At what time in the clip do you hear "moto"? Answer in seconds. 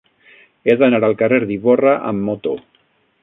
2.31-2.57